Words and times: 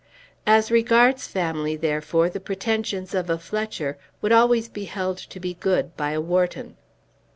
As 0.47 0.71
regards 0.71 1.27
family, 1.27 1.75
therefore, 1.75 2.27
the 2.27 2.39
pretensions 2.39 3.13
of 3.13 3.29
a 3.29 3.37
Fletcher 3.37 3.99
would 4.19 4.31
always 4.31 4.67
be 4.67 4.85
held 4.85 5.19
to 5.19 5.39
be 5.39 5.53
good 5.53 5.95
by 5.95 6.13
a 6.13 6.19
Wharton. 6.19 6.75